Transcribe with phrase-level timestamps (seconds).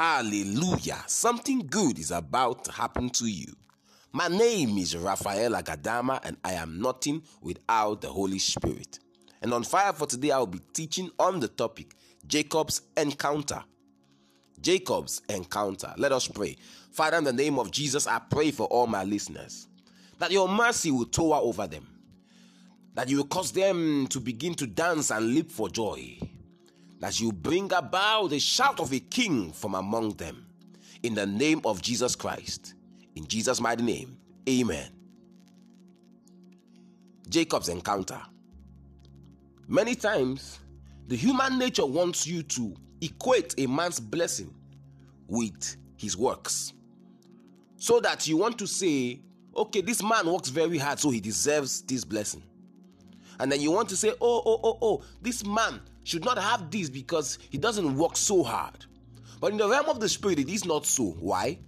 [0.00, 1.04] Hallelujah.
[1.08, 3.52] Something good is about to happen to you.
[4.12, 8.98] My name is Raphael Agadama and I am nothing without the Holy Spirit.
[9.42, 11.94] And on fire for today, I will be teaching on the topic
[12.26, 13.62] Jacob's encounter.
[14.62, 15.92] Jacob's encounter.
[15.98, 16.56] Let us pray.
[16.92, 19.68] Father, in the name of Jesus, I pray for all my listeners
[20.18, 21.86] that your mercy will tower over them,
[22.94, 26.16] that you will cause them to begin to dance and leap for joy,
[27.00, 30.46] that you bring about the shout of a king from among them.
[31.02, 32.74] In the name of Jesus Christ.
[33.16, 34.18] In Jesus' mighty name.
[34.48, 34.90] Amen.
[37.28, 38.20] Jacob's encounter.
[39.66, 40.58] Many times,
[41.06, 44.52] the human nature wants you to equate a man's blessing
[45.26, 46.74] with his works.
[47.76, 49.20] So that you want to say,
[49.56, 52.42] okay, this man works very hard, so he deserves this blessing.
[53.38, 56.72] And then you want to say, oh, oh, oh, oh, this man should not have
[56.72, 58.84] this because he doesn't work so hard.
[59.40, 61.16] But in the realm of the spirit, it is not so.
[61.20, 61.60] Why?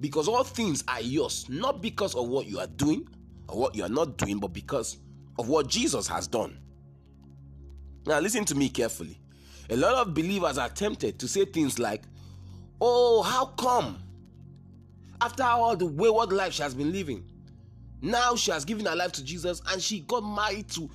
[0.00, 3.06] Because all things are yours, not because of what you are doing
[3.48, 4.96] or what you are not doing, but because
[5.38, 6.58] of what Jesus has done.
[8.06, 9.20] Now, listen to me carefully.
[9.68, 12.02] A lot of believers are tempted to say things like,
[12.80, 13.98] Oh, how come?
[15.20, 17.24] After all the wayward life she has been living,
[18.00, 20.88] now she has given her life to Jesus and she got married to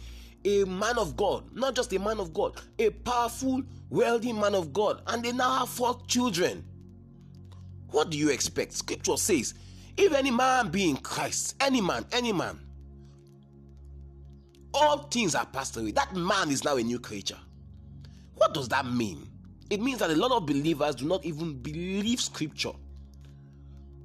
[0.45, 4.73] a man of God, not just a man of God, a powerful, wealthy man of
[4.73, 6.63] God, and they now have four children.
[7.91, 8.73] What do you expect?
[8.73, 9.53] Scripture says,
[9.97, 12.59] if any man be in Christ, any man, any man,
[14.73, 15.91] all things are passed away.
[15.91, 17.37] That man is now a new creature.
[18.35, 19.27] What does that mean?
[19.69, 22.71] It means that a lot of believers do not even believe scripture.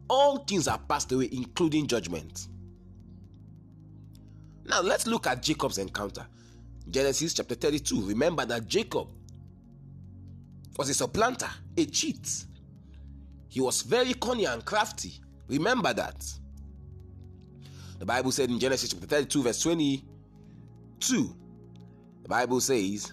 [0.09, 2.48] All things are passed away, including judgment.
[4.69, 6.27] Now let's look at Jacob's encounter.
[6.91, 8.03] Genesis chapter 32.
[8.06, 9.08] Remember that Jacob
[10.77, 12.45] was a supplanter, a cheat.
[13.48, 15.14] He was very cunning and crafty.
[15.48, 16.25] Remember that.
[17.98, 21.36] The Bible said in Genesis chapter 32, verse 22,
[22.23, 23.12] the Bible says,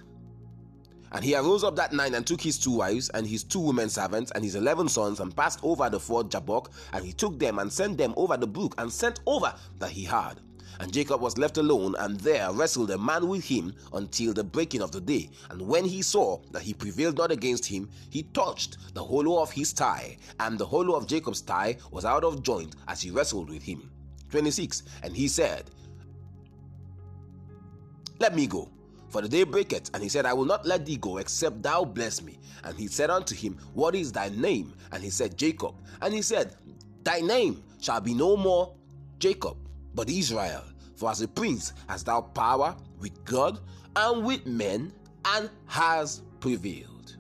[1.12, 3.90] And he arose up that night and took his two wives and his two women
[3.90, 7.60] servants and his eleven sons and passed over the ford Jabbok, and he took them
[7.60, 10.40] and sent them over the brook and sent over that he had.
[10.80, 14.82] And Jacob was left alone, and there wrestled a man with him until the breaking
[14.82, 15.30] of the day.
[15.50, 19.52] And when he saw that he prevailed not against him, he touched the hollow of
[19.52, 23.50] his thigh, and the hollow of Jacob's thigh was out of joint as he wrestled
[23.50, 23.90] with him.
[24.32, 24.84] 26.
[25.04, 25.70] And he said,
[28.20, 28.70] Let me go,
[29.10, 29.92] for the day breaketh.
[29.94, 32.40] And he said, I will not let thee go, except thou bless me.
[32.64, 34.74] And he said unto him, What is thy name?
[34.92, 35.76] And he said, Jacob.
[36.02, 36.56] And he said,
[37.04, 38.74] Thy name shall be no more
[39.20, 39.58] Jacob,
[39.94, 40.64] but Israel.
[40.96, 43.60] For as a prince hast thou power with God
[43.96, 44.92] and with men,
[45.26, 47.16] and has prevailed.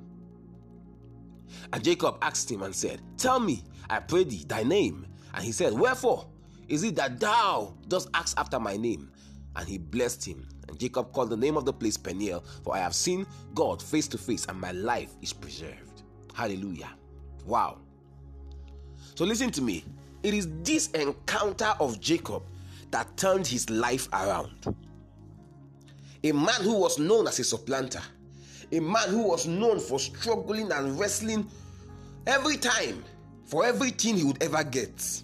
[1.71, 5.05] And Jacob asked him and said, Tell me, I pray thee, thy name.
[5.33, 6.27] And he said, Wherefore
[6.67, 9.11] is it that thou dost ask after my name?
[9.55, 10.47] And he blessed him.
[10.67, 14.07] And Jacob called the name of the place Peniel, for I have seen God face
[14.09, 16.03] to face, and my life is preserved.
[16.33, 16.89] Hallelujah.
[17.45, 17.79] Wow.
[19.15, 19.83] So listen to me.
[20.23, 22.43] It is this encounter of Jacob
[22.93, 24.75] that turned his life around.
[26.23, 28.01] A man who was known as a supplanter,
[28.71, 31.49] a man who was known for struggling and wrestling
[32.27, 33.03] every time
[33.45, 35.23] for everything he would ever get.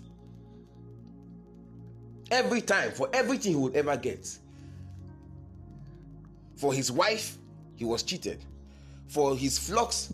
[2.31, 4.27] Every time for everything he would ever get.
[6.55, 7.37] For his wife,
[7.75, 8.43] he was cheated.
[9.07, 10.11] For his flocks,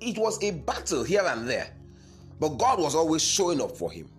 [0.00, 1.70] it was a battle here and there.
[2.38, 4.10] But God was always showing up for him.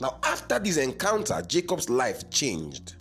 [0.00, 2.94] Now, after this encounter, Jacob's life changed.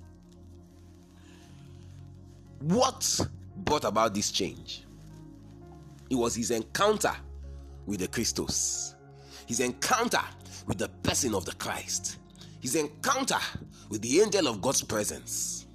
[2.60, 3.20] What
[3.58, 4.84] brought about this change?
[6.10, 7.14] It was his encounter
[7.86, 8.96] with the Christos,
[9.46, 10.22] his encounter
[10.66, 12.18] with the person of the Christ,
[12.62, 13.40] his encounter
[13.90, 15.68] with the angel of God's presence.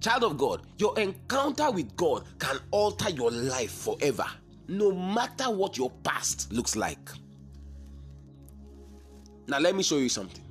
[0.00, 4.24] Child of God, your encounter with God can alter your life forever,
[4.66, 7.10] no matter what your past looks like.
[9.46, 10.44] Now, let me show you something.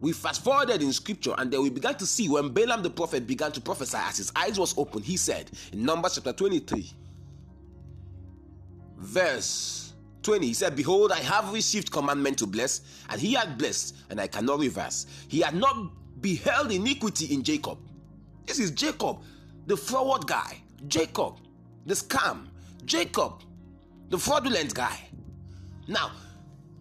[0.00, 3.26] We fast forwarded in scripture, and then we began to see when Balaam the prophet
[3.26, 6.90] began to prophesy as his eyes was open, he said in Numbers chapter 23,
[8.96, 9.92] verse
[10.22, 12.80] 20, he said, Behold, I have received commandment to bless,
[13.10, 15.06] and he had blessed, and I cannot reverse.
[15.28, 17.78] He had not beheld iniquity in Jacob.
[18.46, 19.18] This is Jacob,
[19.66, 20.62] the forward guy.
[20.88, 21.38] Jacob,
[21.86, 22.46] the scam.
[22.84, 23.42] Jacob,
[24.08, 24.98] the fraudulent guy.
[25.86, 26.10] Now,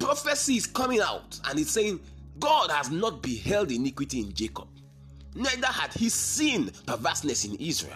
[0.02, 2.00] prophecy is coming out and it's saying
[2.40, 4.68] God has not beheld iniquity in Jacob,
[5.36, 7.94] neither had he seen perverseness in Israel.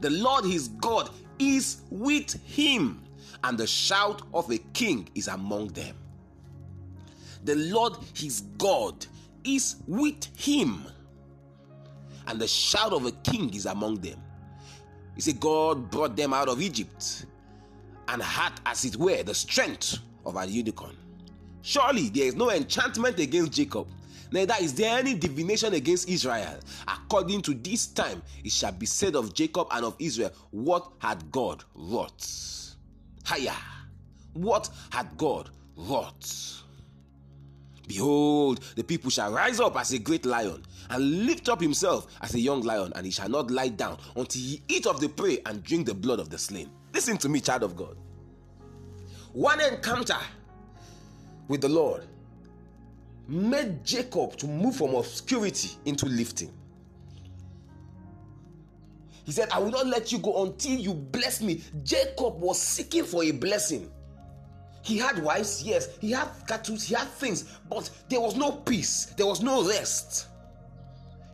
[0.00, 3.02] The Lord his God is with him,
[3.44, 5.96] and the shout of a king is among them.
[7.44, 9.06] The Lord his God
[9.44, 10.84] is with him,
[12.26, 14.20] and the shout of a king is among them.
[15.14, 17.26] He said, God brought them out of Egypt
[18.08, 20.96] and had, as it were, the strength of an unicorn.
[21.62, 23.86] Surely there is no enchantment against Jacob,
[24.32, 26.58] neither is there any divination against Israel.
[26.88, 31.30] According to this time, it shall be said of Jacob and of Israel, What had
[31.30, 32.28] God wrought?
[33.24, 33.54] Higher,
[34.34, 36.62] what had God wrought?
[37.86, 42.34] Behold, the people shall rise up as a great lion and lift up himself as
[42.34, 45.38] a young lion, and he shall not lie down until he eat of the prey
[45.46, 46.70] and drink the blood of the slain.
[46.92, 47.96] Listen to me, child of God.
[49.32, 50.18] One encounter
[51.48, 52.06] with the Lord
[53.28, 56.52] made Jacob to move from obscurity into lifting.
[59.24, 61.62] He said, I will not let you go until you bless me.
[61.84, 63.90] Jacob was seeking for a blessing.
[64.82, 69.06] He had wives, yes, he had cattle, he had things, but there was no peace,
[69.16, 70.26] there was no rest.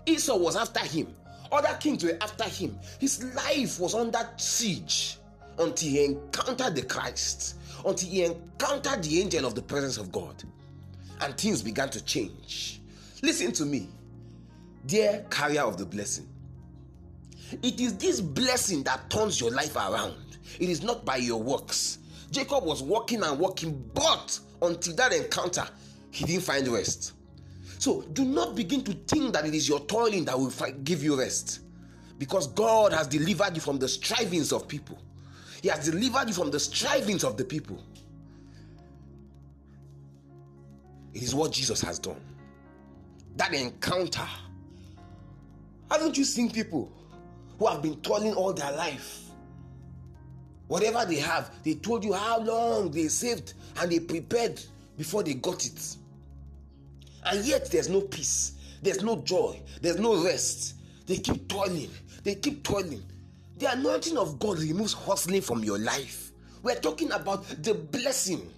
[0.05, 1.14] Esau was after him,
[1.50, 2.78] other kings were after him.
[3.00, 5.16] His life was under siege
[5.58, 7.56] until he encountered the Christ,
[7.88, 10.43] until he encountered the angel of the presence of God,
[11.20, 12.81] and things began to change.
[13.23, 13.88] Listen to me,
[14.87, 16.29] dear carrier of the blessing.
[17.62, 20.37] It is this blessing that turns your life around.
[20.61, 21.99] It is not by your works.
[22.31, 25.67] Jacob was walking and walking, but until that encounter,
[26.11, 27.14] he didn't find rest.
[27.79, 30.52] So do not begin to think that it is your toiling that will
[30.84, 31.61] give you rest.
[32.19, 34.99] Because God has delivered you from the strivings of people,
[35.62, 37.82] He has delivered you from the strivings of the people.
[41.14, 42.20] It is what Jesus has done.
[43.37, 44.26] That encounter.
[45.90, 46.93] Haven't you seen people
[47.58, 49.25] who have been toiling all their life?
[50.69, 54.60] Whatever they have, they told you how long they saved and they prepared
[54.96, 55.96] before they got it.
[57.25, 58.52] And yet there's no peace,
[58.82, 60.75] there's no joy, there's no rest.
[61.06, 61.90] They keep toiling,
[62.22, 63.02] they keep toiling.
[63.58, 66.31] The anointing of God removes hustling from your life.
[66.62, 68.52] We're talking about the blessing.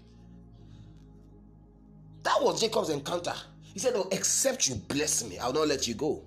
[2.23, 3.35] That was Jacob's encounter.
[3.73, 6.23] He said, Oh, except you bless me, I'll not let you go.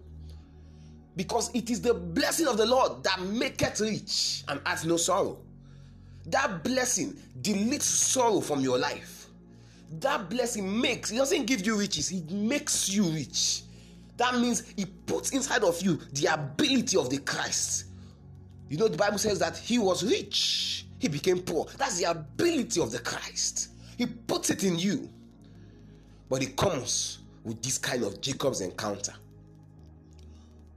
[1.16, 5.38] Because it is the blessing of the Lord that maketh rich and adds no sorrow.
[6.28, 9.28] That blessing deletes sorrow from your life.
[10.00, 13.62] That blessing makes, it doesn't give you riches, it makes you rich.
[14.18, 17.86] That means it puts inside of you the ability of the Christ.
[18.74, 21.68] You know, the Bible says that he was rich, he became poor.
[21.78, 23.70] That's the ability of the Christ.
[24.00, 25.12] He puts it in you.
[26.28, 29.14] But it comes with this kind of Jacob's encounter.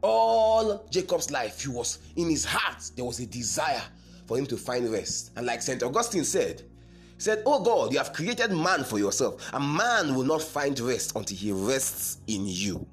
[0.03, 3.81] All Jacob's life, he was in his heart, there was a desire
[4.27, 5.31] for him to find rest.
[5.35, 5.83] And like St.
[5.83, 10.25] Augustine said, he said, Oh God, you have created man for yourself, and man will
[10.25, 12.87] not find rest until he rests in you.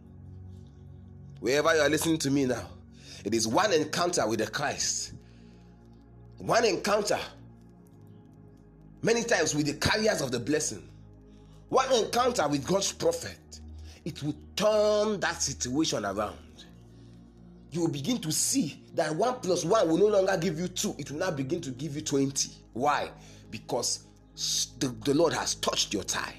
[1.42, 2.70] Wherever you are listening to me now,
[3.24, 5.14] it is one encounter with the Christ,
[6.38, 7.20] one encounter,
[9.02, 10.88] many times with the carriers of the blessing,
[11.70, 13.38] one encounter with God's prophet.
[14.06, 16.38] It will turn that situation around
[17.74, 20.96] you will begin to see that one plus one will no longer give you two,
[21.00, 22.52] it will now begin to give you 20.
[22.74, 23.10] Why?
[23.50, 24.04] Because
[24.80, 26.36] the, the Lord has touched your tie.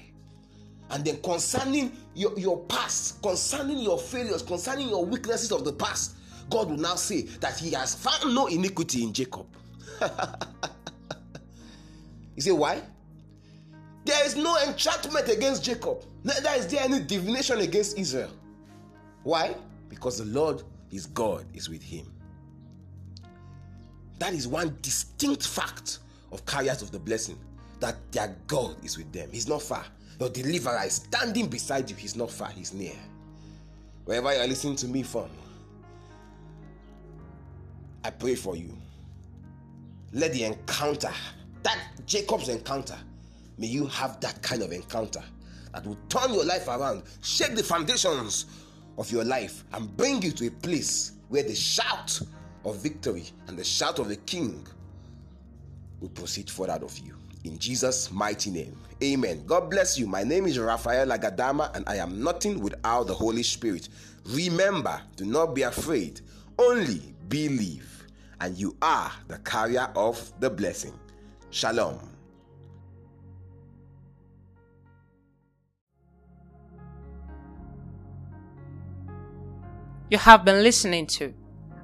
[0.91, 6.14] And then concerning your, your past, concerning your failures, concerning your weaknesses of the past,
[6.49, 9.47] God will now say that He has found no iniquity in Jacob.
[12.35, 12.81] you say, why?
[14.05, 18.31] There is no enchantment against Jacob, neither is there any divination against Israel.
[19.23, 19.55] Why?
[19.89, 20.61] Because the Lord
[20.91, 22.05] his God is with him.
[24.19, 25.99] That is one distinct fact
[26.31, 27.37] of carriers of the blessing
[27.79, 29.29] that their God is with them.
[29.31, 29.85] He's not far.
[30.19, 31.95] Your deliverer is standing beside you.
[31.95, 32.95] He's not far, he's near.
[34.05, 35.27] Wherever you are listening to me from,
[38.05, 38.71] I pray for you.
[40.13, 41.11] Let the encounter,
[41.63, 42.95] that Jacob's encounter,
[43.57, 45.23] may you have that kind of encounter
[45.73, 48.45] that will turn your life around, shake the foundations
[48.99, 52.21] of your life and bring you to a place where the shout
[52.63, 54.63] of victory and the shout of the king
[55.99, 57.15] will proceed forward of you.
[57.43, 58.77] In Jesus' mighty name.
[59.03, 59.43] Amen.
[59.47, 60.05] God bless you.
[60.05, 63.89] My name is Raphael Agadama, and I am nothing without the Holy Spirit.
[64.27, 66.21] Remember, do not be afraid,
[66.59, 67.94] only believe,
[68.41, 70.93] and you are the carrier of the blessing.
[71.49, 71.99] Shalom.
[80.09, 81.33] You have been listening to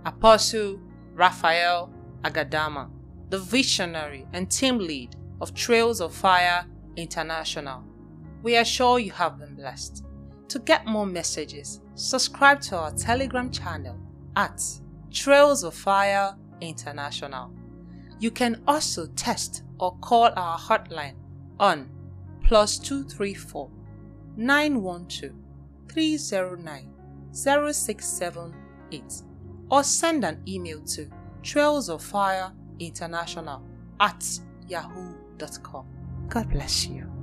[0.06, 0.80] Apostle
[1.14, 1.92] Raphael
[2.24, 2.90] Agadama.
[3.30, 6.66] the visionary and team lead of Trails of Fire
[6.98, 7.82] International.
[8.44, 10.04] We are sure you have been blessed.
[10.50, 13.98] To get more messages, subscribe to our Telegram channel
[14.36, 14.62] at
[15.12, 17.52] Trails of Fire International.
[18.20, 21.16] You can also text or call our hotline
[21.60, 21.90] on
[22.44, 23.70] plus 234
[24.38, 25.34] 912
[25.90, 26.94] 309
[27.32, 29.22] 0678
[29.70, 31.10] or send an email to
[31.42, 33.64] trails of fire international
[34.00, 34.24] at
[34.68, 35.86] yahoo.com.
[36.28, 37.21] God bless you.